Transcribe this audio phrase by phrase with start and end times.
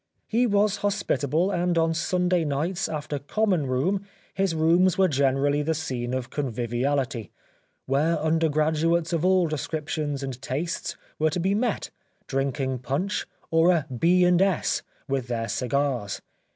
[0.25, 5.75] He was hospitable, and on Sunday nights after" Common Room" his rooms were generally the
[5.75, 7.29] scene of conviviality,
[7.85, 11.91] where under graduates of all descriptions and tastes were to be met,
[12.25, 14.23] drinking punch, or a" B.
[14.25, 16.19] and S.," with their cigars.